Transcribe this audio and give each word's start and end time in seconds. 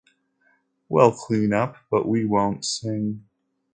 We’ll 0.89 1.11
clean 1.11 1.53
up, 1.53 1.75
but 1.91 2.07
we 2.07 2.25
won’t 2.25 2.65
sing. 2.65 3.25